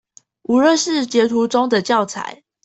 [0.41, 2.41] 無論是截圖中的教材